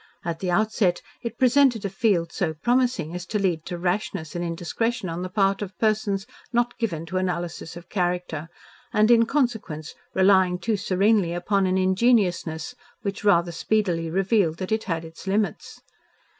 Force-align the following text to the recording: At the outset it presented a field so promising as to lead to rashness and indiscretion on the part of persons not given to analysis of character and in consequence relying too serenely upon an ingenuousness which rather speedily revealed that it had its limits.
At 0.25 0.39
the 0.39 0.49
outset 0.49 1.03
it 1.21 1.37
presented 1.37 1.85
a 1.85 1.89
field 1.91 2.31
so 2.31 2.55
promising 2.55 3.13
as 3.13 3.23
to 3.27 3.37
lead 3.37 3.67
to 3.67 3.77
rashness 3.77 4.33
and 4.35 4.43
indiscretion 4.43 5.09
on 5.09 5.21
the 5.21 5.29
part 5.29 5.61
of 5.61 5.77
persons 5.77 6.25
not 6.51 6.75
given 6.79 7.05
to 7.05 7.17
analysis 7.17 7.77
of 7.77 7.87
character 7.87 8.49
and 8.91 9.11
in 9.11 9.27
consequence 9.27 9.93
relying 10.15 10.57
too 10.57 10.75
serenely 10.75 11.35
upon 11.35 11.67
an 11.67 11.77
ingenuousness 11.77 12.73
which 13.03 13.23
rather 13.23 13.51
speedily 13.51 14.09
revealed 14.09 14.57
that 14.57 14.71
it 14.71 14.85
had 14.85 15.05
its 15.05 15.27
limits. 15.27 15.83